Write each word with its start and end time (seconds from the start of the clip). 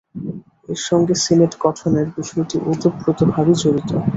এর 0.69 0.79
সঙ্গে 0.87 1.13
সিনেট 1.23 1.53
গঠনের 1.63 2.07
বিষয়টি 2.17 2.55
ওতপ্রোতভাবে 2.71 3.53
জড়িত। 3.61 3.89